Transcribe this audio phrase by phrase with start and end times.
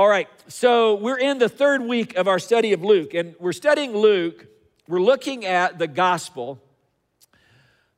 [0.00, 3.52] All right, so we're in the third week of our study of Luke, and we're
[3.52, 4.46] studying Luke.
[4.88, 6.58] We're looking at the gospel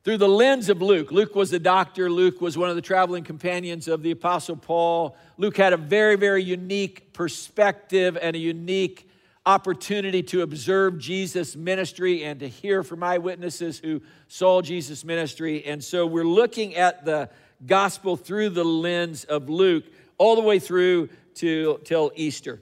[0.03, 1.13] through the lens of Luke.
[1.13, 5.15] Luke was a doctor, Luke was one of the traveling companions of the Apostle Paul.
[5.37, 9.09] Luke had a very, very unique perspective and a unique
[9.45, 15.63] opportunity to observe Jesus' ministry and to hear from eyewitnesses who saw Jesus' ministry.
[15.63, 17.29] And so we're looking at the
[17.65, 19.85] gospel through the lens of Luke
[20.17, 22.61] all the way through to, till Easter.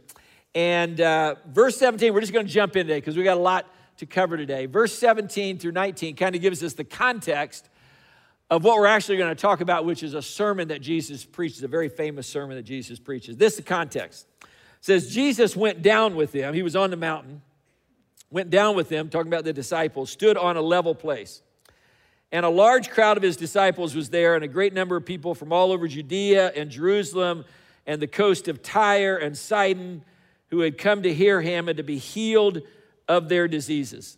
[0.53, 3.41] And uh, verse 17, we're just going to jump in today because we got a
[3.41, 3.67] lot
[3.97, 4.65] to cover today.
[4.65, 7.69] Verse 17 through 19 kind of gives us the context
[8.49, 11.63] of what we're actually going to talk about, which is a sermon that Jesus preaches,
[11.63, 13.37] a very famous sermon that Jesus preaches.
[13.37, 14.27] This is the context.
[14.41, 14.47] It
[14.81, 16.53] says, Jesus went down with them.
[16.53, 17.41] He was on the mountain,
[18.29, 21.41] went down with them, talking about the disciples, stood on a level place.
[22.33, 25.33] And a large crowd of his disciples was there, and a great number of people
[25.33, 27.45] from all over Judea and Jerusalem
[27.85, 30.03] and the coast of Tyre and Sidon
[30.49, 32.61] who had come to hear him and to be healed
[33.07, 34.17] of their diseases.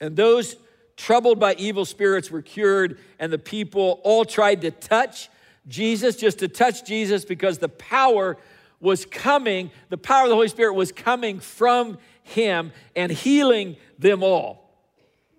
[0.00, 0.56] And those
[0.96, 5.28] troubled by evil spirits were cured, and the people all tried to touch
[5.68, 8.36] Jesus, just to touch Jesus, because the power
[8.80, 14.22] was coming, the power of the Holy Spirit was coming from him and healing them
[14.22, 14.70] all.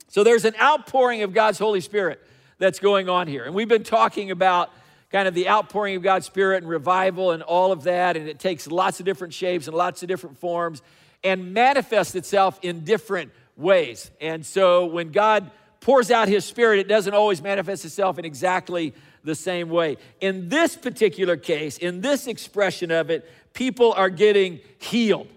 [0.07, 2.19] So there's an outpouring of God's Holy Spirit
[2.59, 3.43] that's going on here.
[3.43, 4.71] And we've been talking about
[5.11, 8.17] kind of the outpouring of God's Spirit and revival and all of that.
[8.17, 10.81] And it takes lots of different shapes and lots of different forms
[11.23, 14.11] and manifests itself in different ways.
[14.21, 15.49] And so when God
[15.79, 19.97] pours out His Spirit, it doesn't always manifest itself in exactly the same way.
[20.21, 25.27] In this particular case, in this expression of it, people are getting healed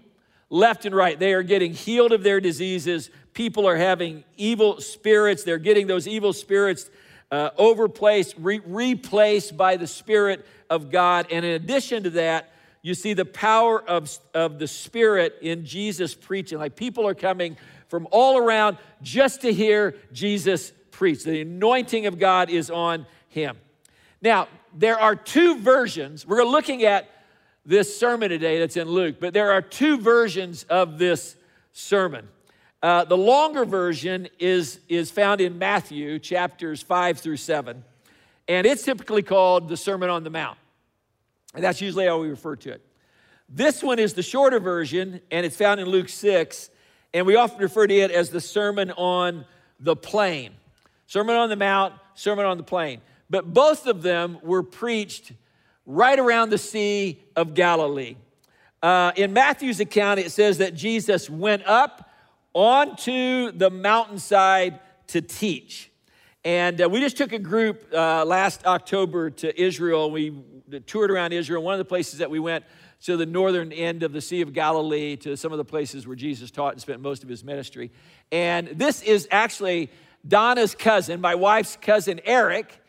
[0.49, 1.17] left and right.
[1.17, 3.09] They are getting healed of their diseases.
[3.33, 5.43] People are having evil spirits.
[5.43, 6.89] They're getting those evil spirits
[7.31, 11.27] uh, overplaced, re- replaced by the Spirit of God.
[11.31, 12.51] And in addition to that,
[12.81, 16.57] you see the power of, of the Spirit in Jesus preaching.
[16.57, 21.23] Like people are coming from all around just to hear Jesus preach.
[21.23, 23.57] The anointing of God is on him.
[24.21, 26.25] Now, there are two versions.
[26.25, 27.09] We're looking at
[27.65, 31.35] this sermon today that's in Luke, but there are two versions of this
[31.73, 32.27] sermon.
[32.81, 37.83] Uh, the longer version is, is found in Matthew chapters 5 through 7,
[38.47, 40.57] and it's typically called the Sermon on the Mount.
[41.53, 42.81] And that's usually how we refer to it.
[43.47, 46.69] This one is the shorter version, and it's found in Luke 6,
[47.13, 49.45] and we often refer to it as the Sermon on
[49.79, 50.53] the Plain.
[51.05, 53.01] Sermon on the Mount, Sermon on the Plain.
[53.29, 55.33] But both of them were preached
[55.85, 58.15] right around the Sea of Galilee.
[58.81, 62.09] Uh, in Matthew's account, it says that Jesus went up
[62.53, 65.91] onto the mountainside to teach.
[66.43, 70.09] And uh, we just took a group uh, last October to Israel.
[70.09, 70.33] We
[70.87, 71.61] toured around Israel.
[71.61, 72.65] One of the places that we went
[73.01, 76.15] to the northern end of the Sea of Galilee, to some of the places where
[76.15, 77.91] Jesus taught and spent most of his ministry.
[78.31, 79.89] And this is actually
[80.27, 82.79] Donna's cousin, my wife's cousin Eric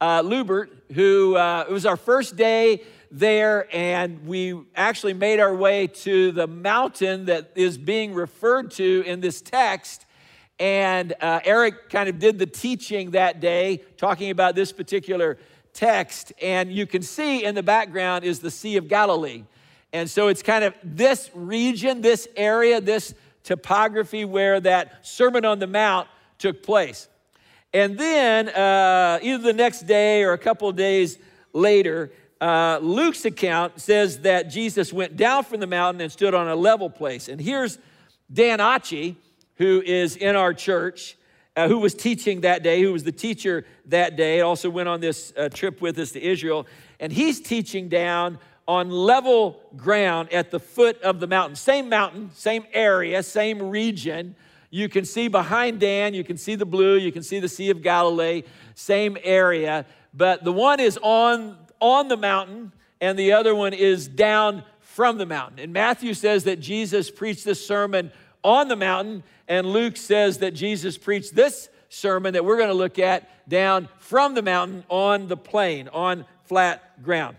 [0.00, 5.54] uh, Lubert, who uh, it was our first day there, and we actually made our
[5.54, 10.04] way to the mountain that is being referred to in this text.
[10.58, 15.38] And uh, Eric kind of did the teaching that day, talking about this particular
[15.72, 16.32] text.
[16.42, 19.44] And you can see in the background is the Sea of Galilee.
[19.92, 23.14] And so it's kind of this region, this area, this
[23.44, 26.08] topography where that Sermon on the Mount
[26.38, 27.08] took place.
[27.72, 31.18] And then, uh, either the next day or a couple of days
[31.52, 32.10] later,
[32.40, 36.54] uh, Luke's account says that Jesus went down from the mountain and stood on a
[36.54, 37.28] level place.
[37.28, 37.78] And here's
[38.32, 39.16] Dan Achi,
[39.56, 41.16] who is in our church,
[41.56, 45.00] uh, who was teaching that day, who was the teacher that day, also went on
[45.00, 46.66] this uh, trip with us to Israel.
[47.00, 48.38] And he's teaching down
[48.68, 51.56] on level ground at the foot of the mountain.
[51.56, 54.36] Same mountain, same area, same region.
[54.70, 57.70] You can see behind Dan, you can see the blue, you can see the Sea
[57.70, 58.42] of Galilee,
[58.74, 59.86] same area.
[60.12, 65.18] But the one is on on the mountain, and the other one is down from
[65.18, 65.58] the mountain.
[65.60, 68.10] And Matthew says that Jesus preached this sermon
[68.42, 72.74] on the mountain, and Luke says that Jesus preached this sermon that we're going to
[72.74, 77.36] look at down from the mountain on the plain, on flat ground.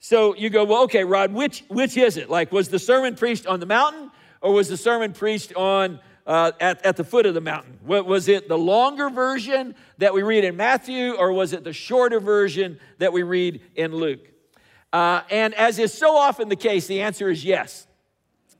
[0.00, 2.28] So you go, well, okay, Rod, which, which is it?
[2.28, 4.10] Like, was the sermon preached on the mountain,
[4.40, 7.78] or was the sermon preached on uh, at, at the foot of the mountain?
[7.84, 11.72] What was it the longer version that we read in Matthew, or was it the
[11.72, 14.18] shorter version that we read in Luke?
[14.92, 17.86] Uh, and as is so often the case, the answer is yes,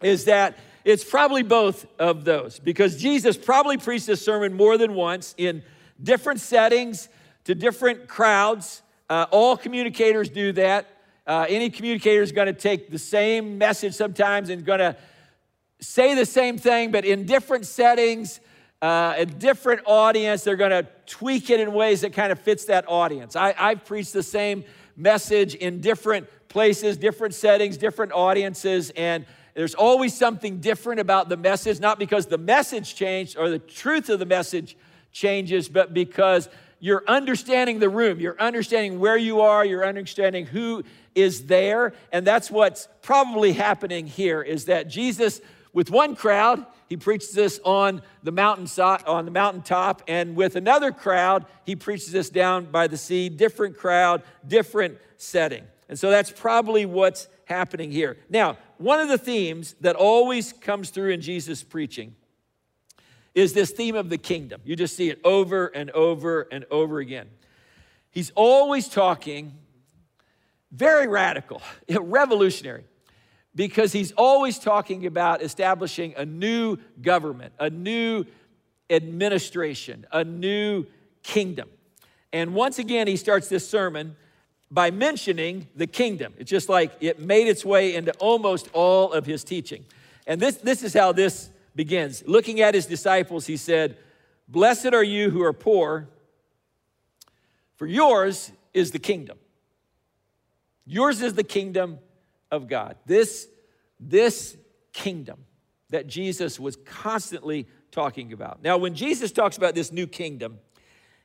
[0.00, 4.94] is that it's probably both of those because Jesus probably preached this sermon more than
[4.94, 5.64] once in
[6.00, 7.08] different settings
[7.42, 8.80] to different crowds.
[9.10, 10.86] Uh, all communicators do that.
[11.26, 14.96] Uh, any communicator is going to take the same message sometimes and going to
[15.80, 18.38] say the same thing, but in different settings,
[18.82, 20.42] uh, a different audience.
[20.42, 23.36] They're going to tweak it in ways that kind of fits that audience.
[23.36, 24.64] I, I've preached the same
[24.96, 29.24] message in different places, different settings, different audiences, and
[29.54, 34.08] there's always something different about the message, not because the message changed or the truth
[34.08, 34.76] of the message
[35.12, 36.48] changes, but because
[36.80, 40.82] you're understanding the room, you're understanding where you are, you're understanding who
[41.14, 45.40] is there, and that's what's probably happening here is that Jesus
[45.72, 50.92] with one crowd, he preaches this on the mountainside, on the mountaintop, and with another
[50.92, 55.64] crowd, he preaches this down by the sea, different crowd, different setting.
[55.88, 58.16] And so that's probably what's happening here.
[58.28, 62.14] Now, one of the themes that always comes through in Jesus' preaching
[63.34, 64.60] is this theme of the kingdom.
[64.64, 67.28] You just see it over and over and over again.
[68.10, 69.54] He's always talking
[70.70, 72.84] very radical, revolutionary
[73.54, 78.24] because he's always talking about establishing a new government, a new
[78.88, 80.86] administration, a new
[81.22, 81.68] kingdom.
[82.32, 84.16] And once again, he starts this sermon
[84.70, 86.32] by mentioning the kingdom.
[86.38, 89.84] It's just like it made its way into almost all of his teaching.
[90.26, 92.22] And this, this is how this begins.
[92.26, 93.98] Looking at his disciples, he said,
[94.48, 96.08] Blessed are you who are poor,
[97.76, 99.38] for yours is the kingdom.
[100.86, 101.98] Yours is the kingdom
[102.52, 102.96] of God.
[103.06, 103.48] This,
[103.98, 104.56] this
[104.92, 105.44] kingdom
[105.90, 108.62] that Jesus was constantly talking about.
[108.62, 110.58] Now, when Jesus talks about this new kingdom,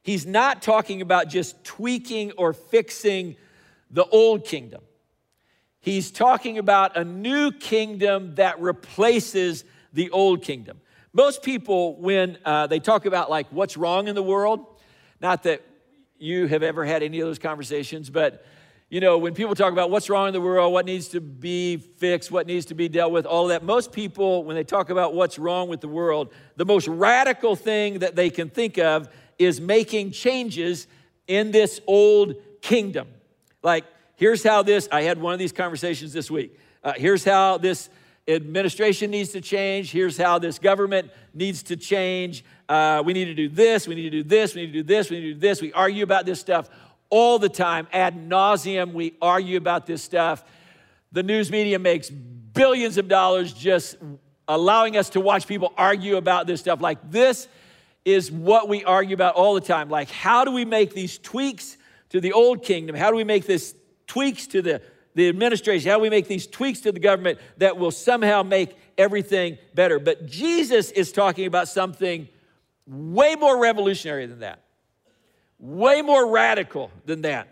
[0.02, 3.36] he's not talking about just tweaking or fixing
[3.92, 4.82] the old kingdom.
[5.80, 9.64] He's talking about a new kingdom that replaces
[9.94, 10.82] the old kingdom.
[11.14, 14.66] Most people, when uh, they talk about like what's wrong in the world,
[15.22, 15.62] not that
[16.20, 18.46] you have ever had any of those conversations, but
[18.90, 21.76] you know, when people talk about what's wrong in the world, what needs to be
[21.76, 25.14] fixed, what needs to be dealt with, all that, most people, when they talk about
[25.14, 29.60] what's wrong with the world, the most radical thing that they can think of is
[29.60, 30.88] making changes
[31.28, 33.10] in this old kingdom.
[33.62, 33.84] Like,
[34.16, 36.58] here's how this, I had one of these conversations this week.
[36.82, 37.90] Uh, here's how this
[38.26, 39.92] administration needs to change.
[39.92, 42.46] Here's how this government needs to change.
[42.70, 43.86] Uh, we need to do this.
[43.86, 44.56] We need to do this.
[44.56, 45.10] We need to do this.
[45.10, 45.62] We need to do this.
[45.62, 46.70] We argue about this stuff
[47.10, 48.94] all the time, ad nauseum.
[48.94, 50.44] We argue about this stuff.
[51.12, 53.98] The news media makes billions of dollars just
[54.48, 56.82] allowing us to watch people argue about this stuff.
[56.82, 57.48] Like, this
[58.06, 59.90] is what we argue about all the time.
[59.90, 61.78] Like, how do we make these tweaks
[62.10, 62.96] to the old kingdom?
[62.96, 63.76] How do we make this
[64.06, 64.82] tweaks to the,
[65.14, 65.90] the administration?
[65.90, 70.00] How do we make these tweaks to the government that will somehow make everything better?
[70.00, 72.30] But Jesus is talking about something
[72.86, 74.64] way more revolutionary than that
[75.60, 77.48] way more radical than that.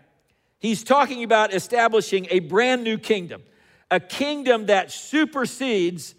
[0.58, 3.42] He's talking about establishing a brand new kingdom,
[3.90, 6.14] a kingdom that supersedes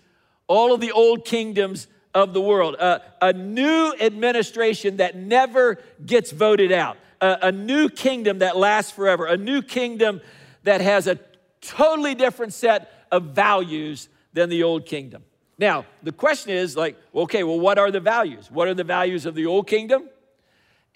[0.47, 6.71] all of the old kingdoms of the world, a, new administration that never gets voted
[6.71, 10.21] out, a new kingdom that lasts forever, a new kingdom
[10.63, 11.19] that has a
[11.61, 15.23] totally different set of values than the old kingdom.
[15.57, 18.49] Now, the question is like, okay, well, what are the values?
[18.51, 20.09] What are the values of the old kingdom?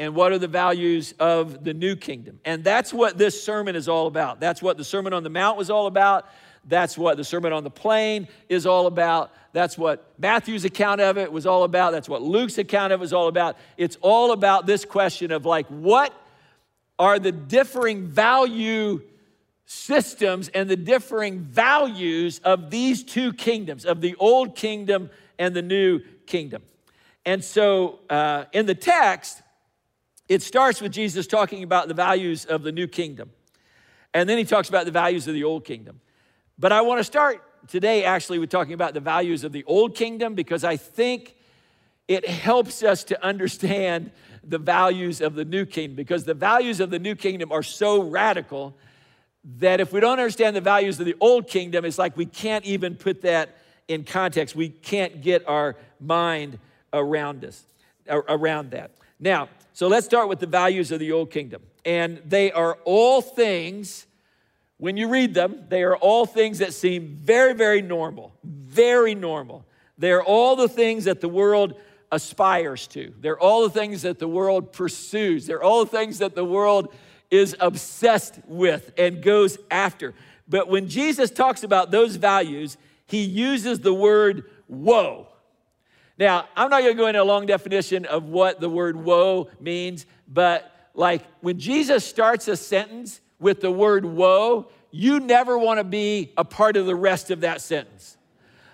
[0.01, 2.39] And what are the values of the new kingdom.
[2.43, 4.39] And that's what this sermon is all about.
[4.39, 6.27] That's what the Sermon on the Mount was all about.
[6.65, 9.31] That's what the Sermon on the Plain is all about.
[9.53, 11.91] That's what Matthew's account of it was all about.
[11.91, 13.57] That's what Luke's account of it was all about.
[13.77, 16.11] It's all about this question of like, what
[16.97, 19.01] are the differing value
[19.67, 25.61] systems and the differing values of these two kingdoms, of the old kingdom and the
[25.61, 26.63] new kingdom?
[27.23, 29.43] And so uh, in the text,
[30.31, 33.31] it starts with Jesus talking about the values of the new kingdom.
[34.13, 35.99] And then he talks about the values of the old kingdom.
[36.57, 39.93] But I want to start today actually with talking about the values of the old
[39.93, 41.35] kingdom because I think
[42.07, 44.11] it helps us to understand
[44.41, 48.01] the values of the new kingdom because the values of the new kingdom are so
[48.01, 48.73] radical
[49.59, 52.63] that if we don't understand the values of the old kingdom, it's like we can't
[52.63, 53.57] even put that
[53.89, 54.55] in context.
[54.55, 56.57] We can't get our mind
[56.93, 57.65] around us,
[58.07, 58.91] around that.
[59.21, 61.61] Now, so let's start with the values of the old kingdom.
[61.85, 64.07] And they are all things,
[64.77, 69.65] when you read them, they are all things that seem very, very normal, very normal.
[69.97, 71.75] They're all the things that the world
[72.11, 73.13] aspires to.
[73.19, 75.45] They're all the things that the world pursues.
[75.45, 76.93] They're all the things that the world
[77.29, 80.13] is obsessed with and goes after.
[80.47, 82.75] But when Jesus talks about those values,
[83.05, 85.27] he uses the word woe.
[86.21, 89.49] Now, I'm not going to go into a long definition of what the word woe
[89.59, 95.79] means, but like when Jesus starts a sentence with the word woe, you never want
[95.79, 98.17] to be a part of the rest of that sentence.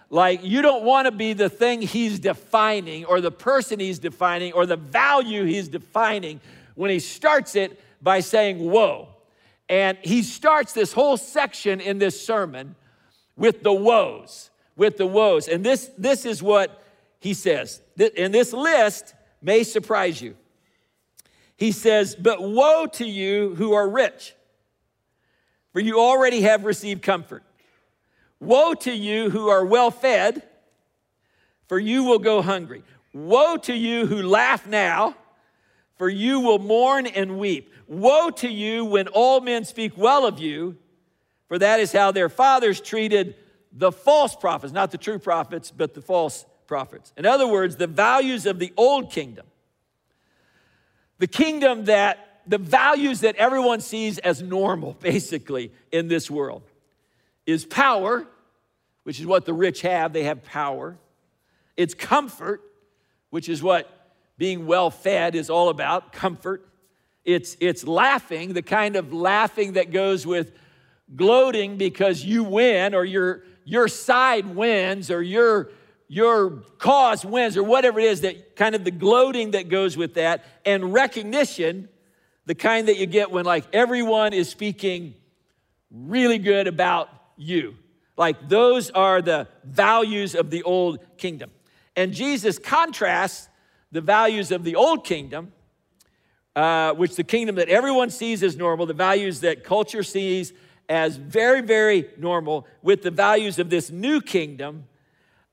[0.09, 4.51] Like, you don't want to be the thing he's defining or the person he's defining
[4.51, 6.41] or the value he's defining
[6.75, 9.07] when he starts it by saying, Whoa.
[9.69, 12.75] And he starts this whole section in this sermon
[13.37, 15.47] with the woes, with the woes.
[15.47, 16.83] And this, this is what
[17.19, 17.81] he says.
[18.17, 20.35] And this list may surprise you.
[21.55, 24.35] He says, But woe to you who are rich,
[25.73, 27.43] for you already have received comfort.
[28.39, 30.43] Woe to you who are well fed,
[31.67, 32.83] for you will go hungry.
[33.13, 35.15] Woe to you who laugh now,
[35.97, 37.73] for you will mourn and weep.
[37.87, 40.77] Woe to you when all men speak well of you,
[41.47, 43.35] for that is how their fathers treated
[43.71, 47.13] the false prophets, not the true prophets, but the false prophets.
[47.17, 49.45] In other words, the values of the old kingdom,
[51.17, 56.63] the kingdom that the values that everyone sees as normal, basically, in this world
[57.45, 58.25] is power,
[59.03, 60.97] which is what the rich have, they have power.
[61.75, 62.61] It's comfort,
[63.29, 66.67] which is what being well fed is all about comfort.
[67.23, 70.53] It's, it's laughing, the kind of laughing that goes with
[71.15, 75.69] gloating because you win or your, your side wins or your,
[76.07, 80.13] your cause wins or whatever it is that kind of the gloating that goes with
[80.13, 81.89] that and recognition
[82.45, 85.13] the kind that you get when like everyone is speaking
[85.91, 87.75] really good about you.
[88.15, 91.51] Like those are the values of the old kingdom.
[91.95, 93.49] And Jesus contrasts
[93.91, 95.51] the values of the old kingdom,
[96.55, 100.53] uh, which the kingdom that everyone sees as normal, the values that culture sees
[100.89, 104.85] as very, very normal, with the values of this new kingdom,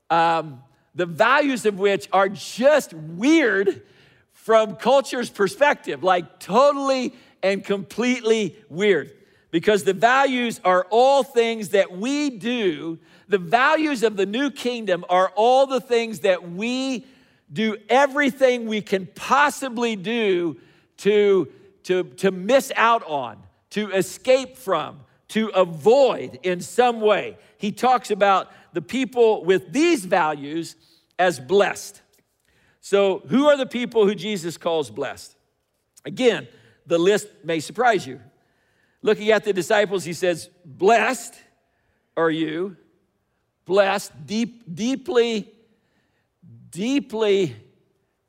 [0.09, 0.61] um,
[0.93, 3.83] the values of which are just weird
[4.31, 9.11] from culture's perspective, like totally and completely weird
[9.55, 12.99] because the values are all things that we do.
[13.29, 17.05] The values of the new kingdom are all the things that we
[17.51, 20.59] do everything we can possibly do
[20.97, 21.47] to,
[21.83, 23.37] to, to miss out on,
[23.69, 27.37] to escape from, to avoid in some way.
[27.57, 30.75] He talks about the people with these values
[31.17, 32.01] as blessed.
[32.81, 35.35] So, who are the people who Jesus calls blessed?
[36.05, 36.47] Again,
[36.85, 38.19] the list may surprise you.
[39.01, 41.33] Looking at the disciples, he says, Blessed
[42.15, 42.77] are you,
[43.65, 45.51] blessed, deep, deeply,
[46.69, 47.55] deeply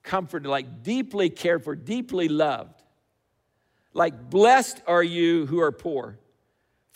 [0.02, 2.82] comforted, like deeply cared for, deeply loved.
[3.92, 6.18] Like, blessed are you who are poor,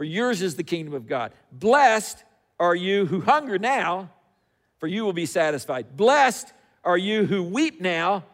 [0.01, 1.31] for yours is the kingdom of God.
[1.53, 2.25] Blessed
[2.59, 4.09] are you who hunger now,
[4.79, 5.95] for you will be satisfied.
[5.95, 6.51] Blessed
[6.83, 8.25] are you who weep now,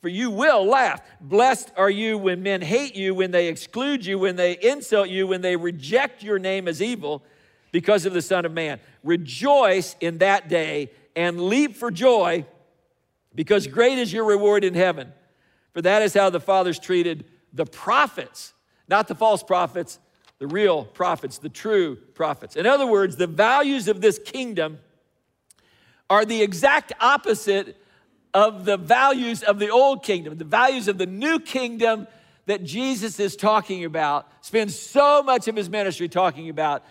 [0.00, 1.02] for you will laugh.
[1.20, 5.26] Blessed are you when men hate you, when they exclude you, when they insult you,
[5.26, 7.24] when they reject your name as evil
[7.72, 8.78] because of the Son of Man.
[9.02, 12.46] Rejoice in that day and leap for joy
[13.34, 15.12] because great is your reward in heaven.
[15.72, 18.54] For that is how the fathers treated the prophets,
[18.86, 19.98] not the false prophets,
[20.38, 22.56] the real prophets, the true prophets.
[22.56, 24.78] In other words, the values of this kingdom
[26.10, 27.76] are the exact opposite
[28.34, 32.06] of the values of the old kingdom, the values of the new kingdom
[32.44, 36.84] that Jesus is talking about, spends so much of his ministry talking about,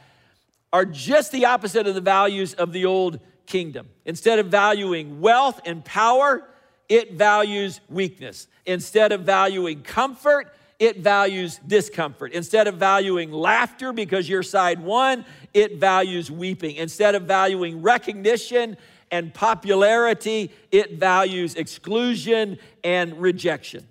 [0.73, 3.87] are just the opposite of the values of the old kingdom.
[4.05, 6.45] Instead of valuing wealth and power,
[6.89, 8.47] it values weakness.
[8.65, 12.33] Instead of valuing comfort, it values discomfort.
[12.33, 16.75] Instead of valuing laughter because your side won, it values weeping.
[16.75, 18.77] Instead of valuing recognition
[19.11, 23.87] and popularity, it values exclusion and rejection.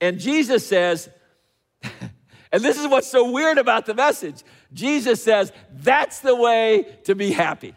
[0.00, 1.08] And Jesus says,
[2.52, 7.14] and this is what's so weird about the message Jesus says, that's the way to
[7.14, 7.74] be happy.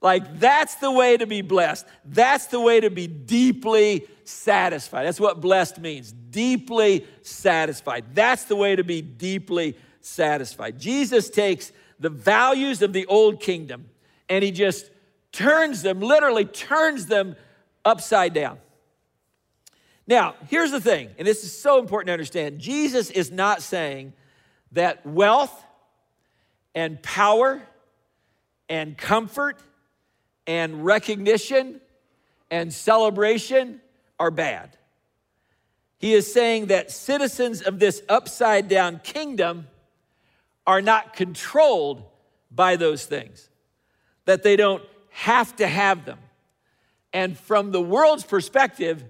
[0.00, 1.86] Like, that's the way to be blessed.
[2.04, 5.04] That's the way to be deeply satisfied.
[5.04, 8.14] That's what blessed means deeply satisfied.
[8.14, 10.78] That's the way to be deeply satisfied.
[10.78, 13.88] Jesus takes the values of the old kingdom
[14.28, 14.90] and he just
[15.32, 17.36] turns them, literally turns them
[17.84, 18.58] upside down.
[20.06, 24.14] Now, here's the thing, and this is so important to understand Jesus is not saying
[24.72, 25.64] that wealth
[26.74, 27.62] and power
[28.68, 29.58] and comfort
[30.46, 31.80] and recognition
[32.50, 33.80] and celebration
[34.18, 34.76] are bad.
[35.98, 39.66] He is saying that citizens of this upside down kingdom
[40.66, 42.02] are not controlled
[42.50, 43.48] by those things,
[44.24, 46.18] that they don't have to have them.
[47.12, 49.04] And from the world's perspective,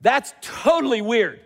[0.00, 1.40] that's totally weird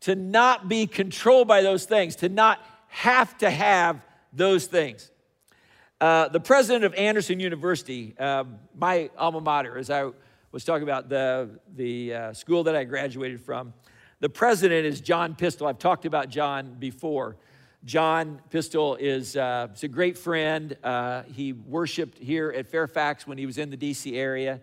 [0.00, 4.00] to not be controlled by those things, to not have to have
[4.32, 5.10] those things.
[6.00, 10.10] Uh, the president of Anderson University, uh, my alma mater, as I
[10.52, 13.72] was talking about the, the uh, school that I graduated from,
[14.20, 15.68] the president is John Pistole.
[15.68, 17.36] I've talked about John before.
[17.84, 20.76] John Pistole is, uh, is a great friend.
[20.84, 24.60] Uh, he worshiped here at Fairfax when he was in the DC area.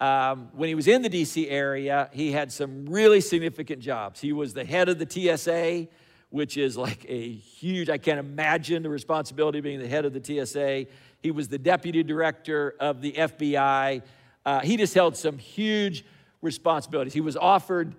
[0.00, 4.20] Um, when he was in the DC area, he had some really significant jobs.
[4.20, 5.88] He was the head of the TSA,
[6.30, 10.22] which is like a huge, I can't imagine the responsibility being the head of the
[10.22, 10.86] TSA.
[11.20, 14.02] He was the deputy director of the FBI.
[14.48, 16.06] Uh, he just held some huge
[16.40, 17.12] responsibilities.
[17.12, 17.94] He was offered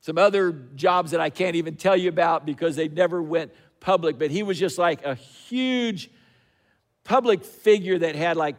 [0.00, 4.18] some other jobs that I can't even tell you about because they never went public,
[4.18, 6.10] but he was just like a huge
[7.04, 8.56] public figure that had like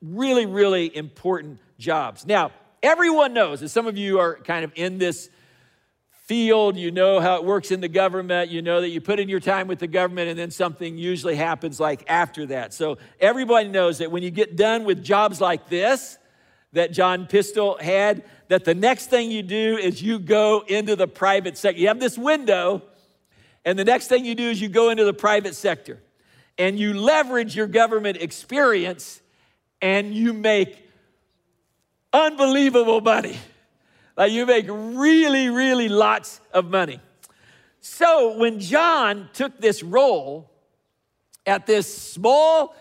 [0.00, 2.26] really, really important jobs.
[2.26, 2.50] Now,
[2.82, 5.30] everyone knows, and some of you are kind of in this
[6.10, 9.28] field, you know how it works in the government, you know that you put in
[9.28, 12.74] your time with the government and then something usually happens like after that.
[12.74, 16.18] So everybody knows that when you get done with jobs like this,
[16.72, 21.08] that John Pistole had, that the next thing you do is you go into the
[21.08, 21.80] private sector.
[21.80, 22.82] You have this window
[23.64, 26.00] and the next thing you do is you go into the private sector
[26.58, 29.20] and you leverage your government experience
[29.80, 30.88] and you make
[32.12, 33.38] unbelievable money.
[34.16, 37.00] Like you make really, really lots of money.
[37.80, 40.50] So when John took this role
[41.46, 42.76] at this small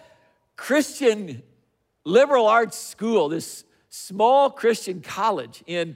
[0.55, 1.41] Christian
[2.03, 5.95] liberal arts school, this small Christian college in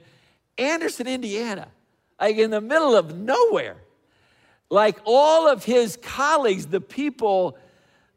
[0.58, 1.68] Anderson, Indiana,
[2.20, 3.76] like in the middle of nowhere,
[4.70, 7.58] like all of his colleagues, the people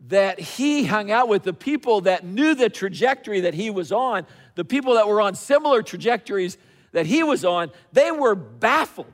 [0.07, 4.25] that he hung out with, the people that knew the trajectory that he was on,
[4.55, 6.57] the people that were on similar trajectories
[6.91, 9.13] that he was on, they were baffled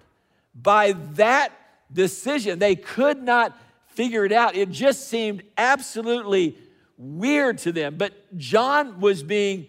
[0.54, 1.52] by that
[1.92, 2.60] decision.
[2.60, 3.58] They could not
[3.88, 4.56] figure it out.
[4.56, 6.58] It just seemed absolutely
[6.98, 7.96] weird to them.
[7.98, 9.68] But John was being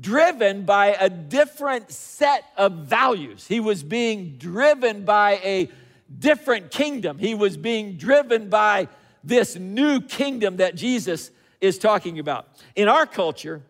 [0.00, 3.46] driven by a different set of values.
[3.46, 5.70] He was being driven by a
[6.18, 7.18] different kingdom.
[7.18, 8.88] He was being driven by
[9.24, 12.48] this new kingdom that Jesus is talking about.
[12.76, 13.62] In our culture,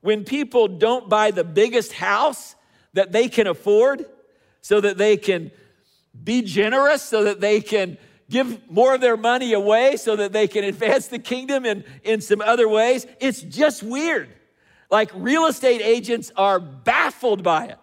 [0.00, 2.54] when people don't buy the biggest house
[2.94, 4.06] that they can afford
[4.60, 5.50] so that they can
[6.22, 7.98] be generous, so that they can
[8.30, 12.20] give more of their money away, so that they can advance the kingdom in, in
[12.20, 14.28] some other ways, it's just weird.
[14.94, 17.78] Like real estate agents are baffled by it.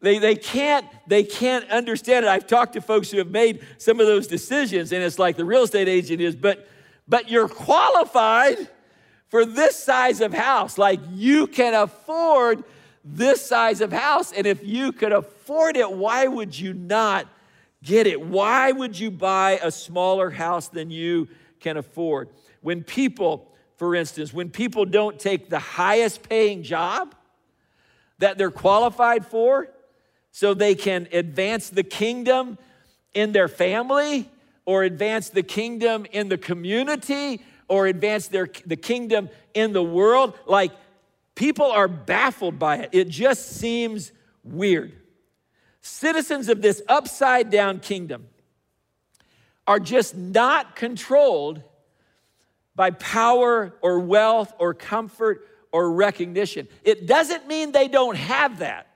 [0.00, 2.28] They, they, can't, they can't understand it.
[2.28, 5.44] I've talked to folks who have made some of those decisions, and it's like the
[5.44, 6.68] real estate agent is, but,
[7.08, 8.68] but you're qualified
[9.26, 10.78] for this size of house.
[10.78, 12.62] Like you can afford
[13.04, 14.30] this size of house.
[14.30, 17.26] And if you could afford it, why would you not
[17.82, 18.20] get it?
[18.20, 21.26] Why would you buy a smaller house than you
[21.58, 22.28] can afford?
[22.60, 27.14] When people, for instance, when people don't take the highest paying job
[28.18, 29.68] that they're qualified for,
[30.36, 32.58] so they can advance the kingdom
[33.14, 34.30] in their family
[34.66, 40.38] or advance the kingdom in the community or advance their, the kingdom in the world.
[40.44, 40.72] Like
[41.34, 42.90] people are baffled by it.
[42.92, 44.12] It just seems
[44.44, 44.92] weird.
[45.80, 48.26] Citizens of this upside down kingdom
[49.66, 51.62] are just not controlled
[52.76, 56.68] by power or wealth or comfort or recognition.
[56.84, 58.86] It doesn't mean they don't have that.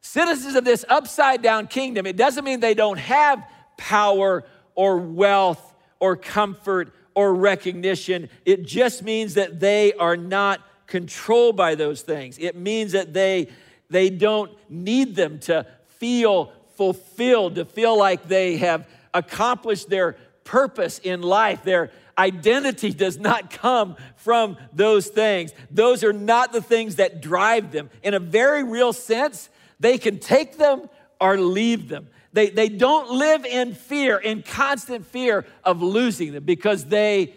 [0.00, 3.44] Citizens of this upside down kingdom, it doesn't mean they don't have
[3.76, 8.30] power or wealth or comfort or recognition.
[8.46, 12.38] It just means that they are not controlled by those things.
[12.38, 13.48] It means that they,
[13.90, 15.66] they don't need them to
[15.98, 21.62] feel fulfilled, to feel like they have accomplished their purpose in life.
[21.62, 25.52] Their identity does not come from those things.
[25.70, 27.90] Those are not the things that drive them.
[28.02, 30.88] In a very real sense, they can take them
[31.20, 32.08] or leave them.
[32.32, 37.34] They, they don't live in fear, in constant fear of losing them because they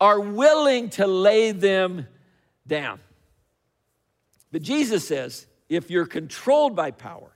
[0.00, 2.06] are willing to lay them
[2.66, 3.00] down.
[4.52, 7.30] But Jesus says if you're controlled by power,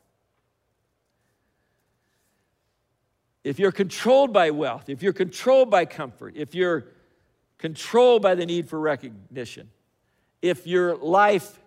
[3.45, 6.87] if you're controlled by wealth, if you're controlled by comfort, if you're
[7.59, 9.71] controlled by the need for recognition,
[10.41, 11.59] if your life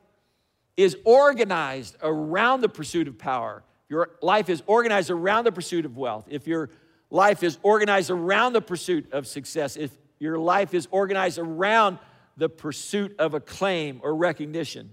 [0.77, 5.97] is organized around the pursuit of power, your life is organized around the pursuit of
[5.97, 6.69] wealth, if your
[7.09, 11.99] life is organized around the pursuit of success, if your life is organized around
[12.37, 14.91] the pursuit of acclaim or recognition,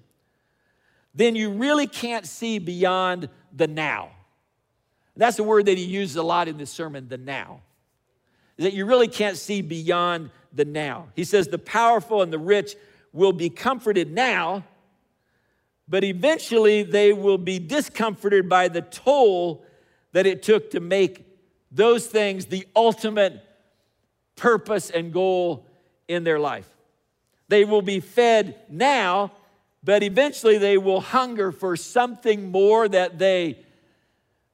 [1.14, 4.10] then you really can't see beyond the now.
[5.16, 7.60] That's the word that he uses a lot in this sermon, the now.
[8.56, 11.08] that you really can't see beyond the now.
[11.16, 12.76] He says the powerful and the rich
[13.12, 14.64] will be comforted now,
[15.88, 19.64] but eventually they will be discomforted by the toll
[20.12, 21.26] that it took to make
[21.70, 23.42] those things the ultimate
[24.36, 25.66] purpose and goal
[26.08, 26.68] in their life.
[27.48, 29.32] They will be fed now,
[29.82, 33.58] but eventually they will hunger for something more that they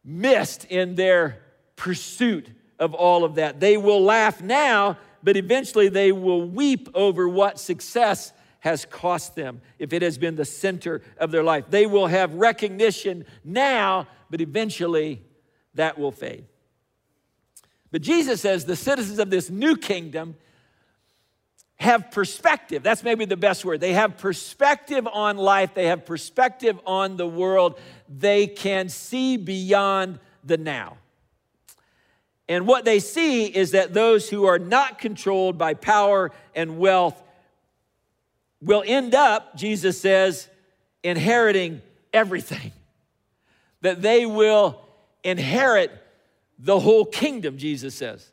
[0.09, 1.39] missed in their
[1.77, 3.61] pursuit of all of that.
[3.61, 9.61] They will laugh now, but eventually they will weep over what success has cost them
[9.79, 11.67] if it has been the center of their life.
[11.69, 15.23] They will have recognition now, but eventually
[15.75, 16.47] that will fade.
[17.91, 20.37] But Jesus says the citizens of this new kingdom
[21.79, 22.83] have perspective.
[22.83, 23.81] That's maybe the best word.
[23.81, 27.79] They have perspective on life, they have perspective on the world.
[28.09, 30.99] They can see beyond the now.
[32.49, 37.23] And what they see is that those who are not controlled by power and wealth
[38.63, 40.49] will end up, Jesus says,
[41.03, 42.73] inheriting everything.
[43.83, 44.81] That they will
[45.23, 45.93] inherit
[46.59, 48.31] the whole kingdom, Jesus says.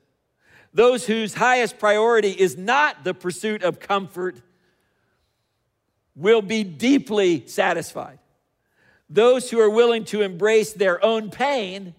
[0.76, 4.36] Those whose highest priority is not the pursuit of comfort
[6.18, 8.20] will be deeply satisfied.
[9.10, 11.96] Those who are willing to embrace their own pain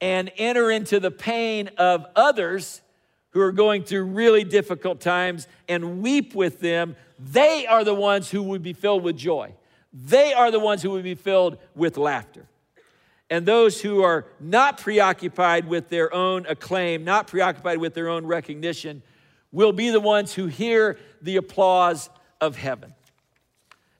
[0.00, 2.80] and enter into the pain of others
[3.30, 8.28] who are going through really difficult times and weep with them, they are the ones
[8.28, 9.54] who would be filled with joy.
[9.92, 12.48] They are the ones who would be filled with laughter.
[13.30, 18.26] And those who are not preoccupied with their own acclaim, not preoccupied with their own
[18.26, 19.02] recognition,
[19.52, 22.92] will be the ones who hear the applause of heaven.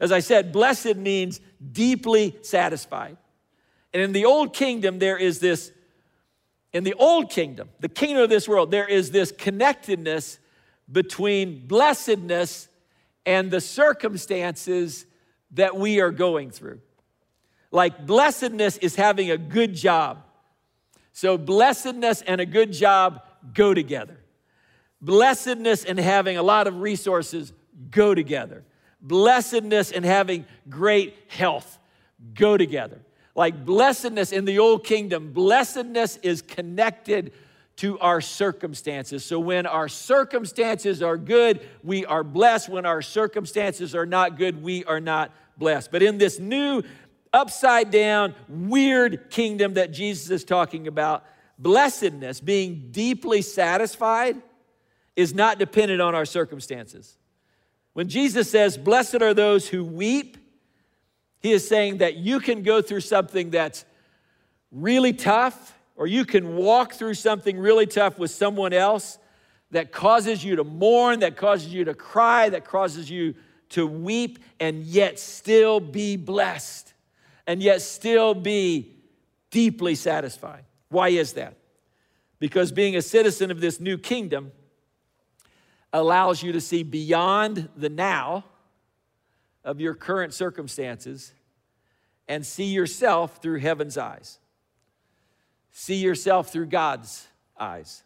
[0.01, 1.41] As I said, blessed means
[1.73, 3.17] deeply satisfied.
[3.93, 5.73] And in the old kingdom, there is this
[6.73, 10.39] in the old kingdom, the kingdom of this world, there is this connectedness
[10.91, 12.69] between blessedness
[13.27, 15.05] and the circumstances
[15.53, 16.81] that we are going through.
[17.71, 20.25] Like blessedness is having a good job.
[21.13, 24.19] So, blessedness and a good job go together.
[25.01, 27.53] Blessedness and having a lot of resources
[27.91, 28.65] go together.
[29.01, 31.79] Blessedness and having great health
[32.35, 33.01] go together.
[33.35, 37.33] Like blessedness in the old kingdom, blessedness is connected
[37.77, 39.25] to our circumstances.
[39.25, 42.69] So when our circumstances are good, we are blessed.
[42.69, 45.91] When our circumstances are not good, we are not blessed.
[45.91, 46.83] But in this new,
[47.33, 51.25] upside down, weird kingdom that Jesus is talking about,
[51.59, 54.41] blessedness, being deeply satisfied,
[55.17, 57.17] is not dependent on our circumstances.
[57.93, 60.37] When Jesus says, Blessed are those who weep,
[61.41, 63.85] he is saying that you can go through something that's
[64.71, 69.19] really tough, or you can walk through something really tough with someone else
[69.71, 73.35] that causes you to mourn, that causes you to cry, that causes you
[73.71, 76.90] to weep, and yet still be blessed,
[77.51, 78.95] and yet still be
[79.51, 80.65] deeply satisfied.
[80.89, 81.57] Why is that?
[82.39, 84.53] Because being a citizen of this new kingdom
[85.93, 88.45] allows you to see beyond the now
[89.65, 91.33] of your current circumstances
[92.29, 94.39] and see yourself through heaven's eyes.
[95.73, 97.27] See yourself through God's
[97.59, 98.05] eyes.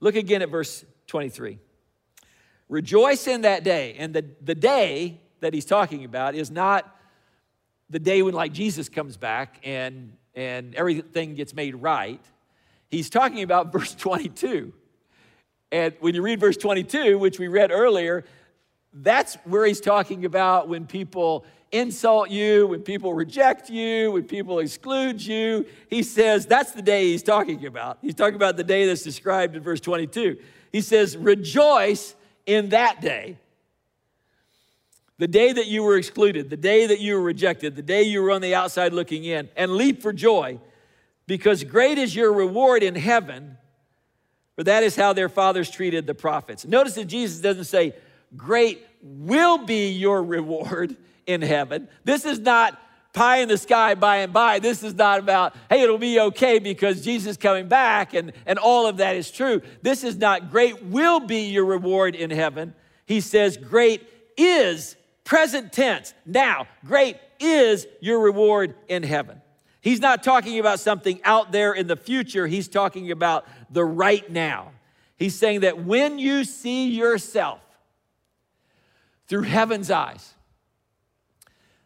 [0.00, 1.58] Look again at verse 23.
[2.68, 3.94] Rejoice in that day.
[3.98, 6.94] And the, the day that he's talking about is not
[7.90, 12.20] the day when, like, Jesus comes back and, and everything gets made right.
[12.90, 14.72] He's talking about verse 22.
[15.72, 18.24] And when you read verse 22, which we read earlier,
[18.92, 24.60] that's where he's talking about when people insult you, when people reject you, when people
[24.60, 25.66] exclude you.
[25.90, 27.98] He says that's the day he's talking about.
[28.00, 30.38] He's talking about the day that's described in verse 22.
[30.70, 32.14] He says, Rejoice
[32.46, 33.38] in that day.
[35.18, 38.20] The day that you were excluded, the day that you were rejected, the day you
[38.22, 40.58] were on the outside looking in, and leap for joy,
[41.26, 43.56] because great is your reward in heaven,
[44.56, 46.66] for that is how their fathers treated the prophets.
[46.66, 47.94] Notice that Jesus doesn't say,
[48.36, 50.96] great will be your reward
[51.26, 51.88] in heaven.
[52.04, 52.78] This is not
[53.12, 54.58] pie in the sky by and by.
[54.58, 58.58] This is not about, hey, it'll be okay because Jesus is coming back and, and
[58.58, 59.62] all of that is true.
[59.82, 62.74] This is not great will be your reward in heaven.
[63.06, 64.02] He says, great
[64.36, 66.14] is present tense.
[66.24, 69.40] Now, great is your reward in heaven.
[69.80, 74.30] He's not talking about something out there in the future, he's talking about the right
[74.30, 74.70] now.
[75.16, 77.60] He's saying that when you see yourself
[79.26, 80.34] through heaven's eyes.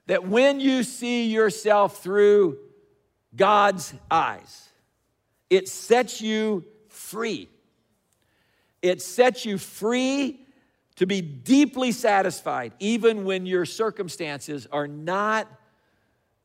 [0.06, 2.58] That when you see yourself through
[3.36, 4.68] God's eyes,
[5.50, 7.48] it sets you free.
[8.80, 10.40] It sets you free
[10.98, 15.46] to be deeply satisfied, even when your circumstances are not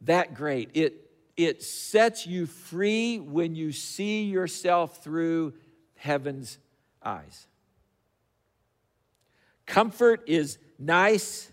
[0.01, 0.69] that great.
[0.75, 5.53] It, it sets you free when you see yourself through
[5.95, 6.59] heaven's
[7.01, 7.47] eyes.
[9.65, 11.51] Comfort is nice.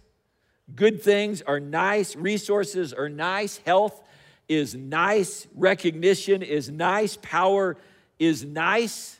[0.74, 2.14] Good things are nice.
[2.14, 3.56] Resources are nice.
[3.64, 3.98] Health
[4.46, 5.46] is nice.
[5.54, 7.16] Recognition is nice.
[7.16, 7.78] Power
[8.18, 9.18] is nice.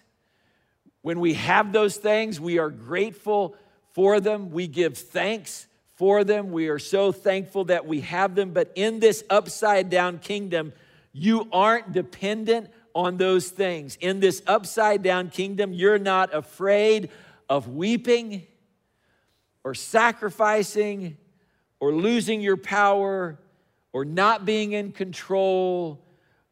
[1.00, 3.56] When we have those things, we are grateful
[3.92, 4.50] for them.
[4.50, 6.50] We give thanks for them.
[6.50, 8.53] We are so thankful that we have them.
[8.53, 10.72] But in this upside down kingdom,
[11.12, 13.96] you aren't dependent on those things.
[14.00, 17.11] In this upside down kingdom, you're not afraid
[17.48, 18.46] of weeping
[19.64, 21.16] or sacrificing
[21.81, 23.38] or losing your power
[23.92, 26.05] or not being in control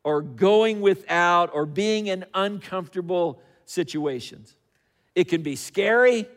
[0.05, 4.57] or going without or being in uncomfortable situations.
[5.14, 6.29] It can be scary.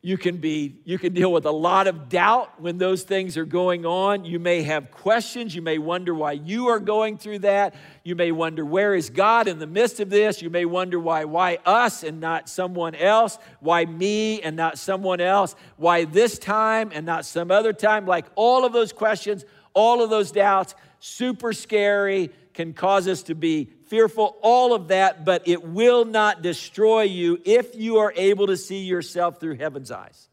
[0.00, 3.44] You can be you can deal with a lot of doubt when those things are
[3.44, 4.24] going on.
[4.24, 7.74] You may have questions, you may wonder why you are going through that.
[8.04, 10.40] You may wonder where is God in the midst of this?
[10.40, 13.38] You may wonder why why us and not someone else?
[13.58, 15.56] Why me and not someone else?
[15.76, 18.06] Why this time and not some other time?
[18.06, 23.34] Like all of those questions, all of those doubts, super scary, can cause us to
[23.34, 28.46] be fearful, all of that, but it will not destroy you if you are able
[28.46, 30.28] to see yourself through heaven's eyes.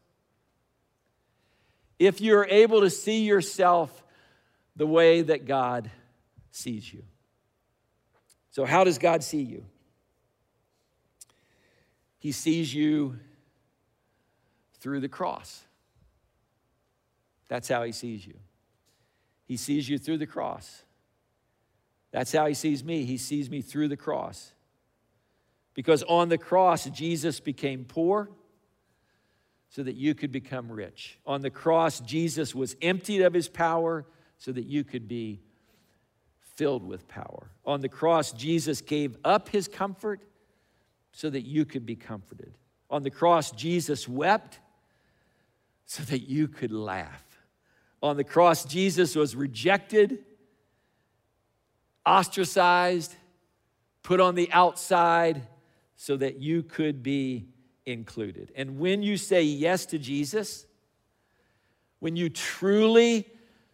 [1.98, 4.04] If you're able to see yourself
[4.76, 5.90] the way that God
[6.50, 7.02] sees you.
[8.50, 9.64] So, how does God see you?
[12.18, 13.18] He sees you
[14.80, 15.62] through the cross.
[17.48, 18.34] That's how he sees you.
[19.44, 20.82] He sees you through the cross.
[22.16, 23.04] That's how he sees me.
[23.04, 24.54] He sees me through the cross.
[25.74, 28.30] Because on the cross, Jesus became poor
[29.68, 31.18] so that you could become rich.
[31.26, 34.06] On the cross, Jesus was emptied of his power
[34.38, 35.42] so that you could be
[36.54, 37.50] filled with power.
[37.66, 40.22] On the cross, Jesus gave up his comfort
[41.12, 42.54] so that you could be comforted.
[42.88, 44.58] On the cross, Jesus wept
[45.84, 47.24] so that you could laugh.
[48.02, 50.24] On the cross, Jesus was rejected
[52.06, 53.14] ostracized,
[54.02, 55.42] put on the outside
[55.96, 57.48] so that you could be
[57.84, 58.52] included.
[58.54, 60.66] And when you say yes to Jesus,
[61.98, 63.26] when you truly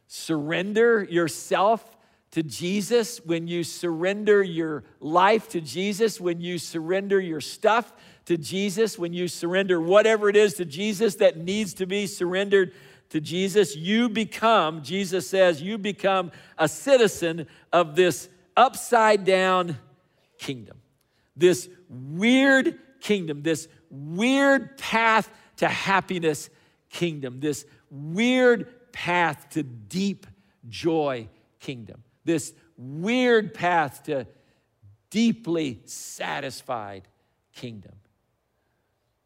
[0.07, 1.97] surrender yourself
[2.31, 7.93] to Jesus, when you surrender your life to Jesus, when you surrender your stuff
[8.25, 12.73] to Jesus, when you surrender whatever it is to Jesus that needs to be surrendered
[13.13, 19.77] to Jesus, you become, Jesus says, you become a citizen of this upside down
[20.39, 20.79] kingdom.
[21.37, 26.49] This weird kingdom, this weird path to happiness
[26.89, 30.27] kingdom, this weird path to deep
[30.71, 31.29] joy
[31.61, 34.27] kingdom, this weird path to
[35.11, 37.07] deeply satisfied
[37.53, 37.93] kingdom.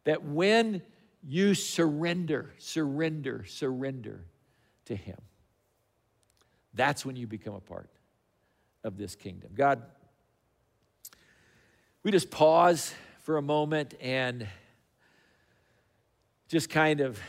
[0.03, 0.81] That when
[1.23, 4.25] you surrender, surrender, surrender
[4.85, 5.17] to Him.
[6.73, 7.89] That's when you become a part
[8.83, 9.51] of this kingdom.
[9.55, 9.81] God,
[12.03, 14.47] we just pause for a moment and
[16.47, 17.19] just kind of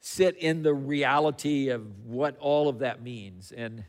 [0.00, 3.52] sit in the reality of what all of that means.
[3.52, 3.84] And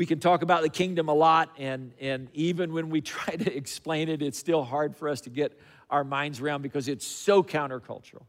[0.00, 3.54] we can talk about the kingdom a lot, and, and even when we try to
[3.54, 5.60] explain it, it's still hard for us to get
[5.90, 8.22] our minds around because it's so countercultural.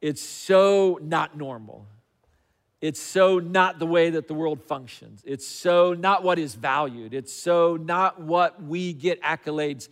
[0.00, 1.86] It's so not normal.
[2.80, 5.22] It's so not the way that the world functions.
[5.26, 7.12] It's so not what is valued.
[7.12, 9.90] It's so not what we get accolades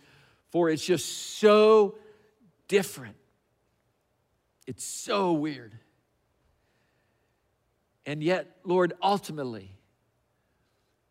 [0.49, 0.71] for.
[0.71, 1.93] It's just so
[2.67, 3.17] different.
[4.65, 5.77] It's so weird.
[8.07, 9.75] And yet, Lord, ultimately,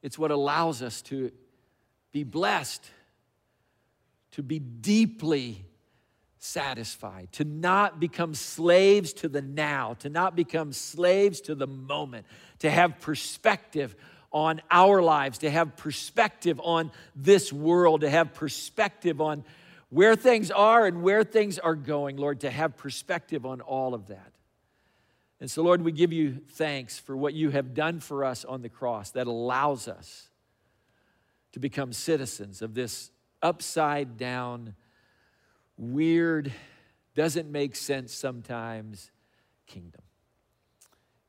[0.02, 1.32] it's what allows us to
[2.12, 2.84] be blessed,
[4.32, 5.64] to be deeply
[6.38, 12.26] satisfied, to not become slaves to the now, to not become slaves to the moment,
[12.60, 13.96] to have perspective
[14.30, 19.44] on our lives, to have perspective on this world, to have perspective on
[19.90, 24.08] where things are and where things are going, Lord, to have perspective on all of
[24.08, 24.32] that.
[25.40, 28.62] And so, Lord, we give you thanks for what you have done for us on
[28.62, 30.28] the cross that allows us
[31.52, 34.74] to become citizens of this upside down
[35.76, 36.52] weird,
[37.14, 39.10] doesn't make sense sometimes
[39.66, 40.02] kingdom.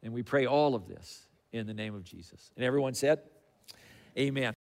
[0.02, 2.52] And we pray all of this in the name of Jesus.
[2.56, 3.20] And everyone said,
[4.18, 4.56] Amen.